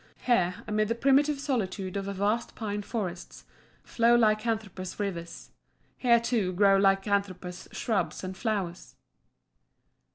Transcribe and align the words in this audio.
Here, 0.23 0.55
amid 0.65 0.87
the 0.87 0.95
primitive 0.95 1.39
solitude 1.39 1.95
of 1.95 2.05
vast 2.05 2.55
pine 2.55 2.81
forests, 2.81 3.45
flow 3.83 4.15
lycanthropous 4.17 4.97
rivers; 4.99 5.51
here, 5.95 6.19
too, 6.19 6.53
grow 6.53 6.75
lycanthropous 6.81 7.67
shrubs 7.71 8.23
and 8.23 8.35
flowers. 8.35 8.95